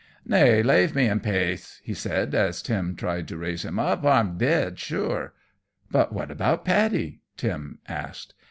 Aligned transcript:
"Nay, 0.25 0.63
lave 0.63 0.95
me 0.95 1.05
in 1.07 1.19
pace," 1.19 1.79
he 1.83 1.93
said, 1.93 2.33
as 2.33 2.63
Tim 2.63 2.95
tried 2.95 3.27
to 3.27 3.37
raise 3.37 3.63
him 3.63 3.77
up, 3.77 4.01
"for 4.01 4.07
I'm 4.07 4.35
dead, 4.35 4.79
sure!" 4.79 5.35
"But 5.91 6.11
what 6.11 6.31
about 6.31 6.65
Paddy?" 6.65 7.21
Tim 7.37 7.77
asked. 7.87 8.33